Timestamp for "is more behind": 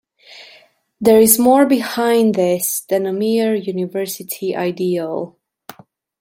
1.21-2.33